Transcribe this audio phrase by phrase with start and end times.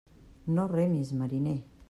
[0.55, 1.57] No remis, mariner.